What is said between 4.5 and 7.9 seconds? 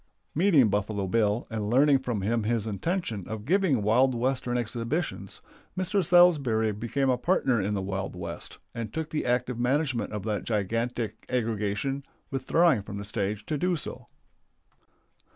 exhibitions, Mr. Salsbury became a partner in the